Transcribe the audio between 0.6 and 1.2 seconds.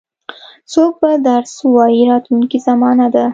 څوک به